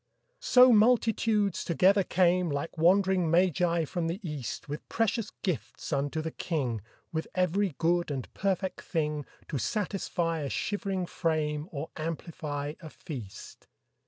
[0.39, 6.31] So multitudes together came, Like wandering magi from the East With precious gifts unto the
[6.31, 6.81] King,
[7.13, 13.67] With every good and perfect thing To satisfy a shivering frame Or amplify a feast.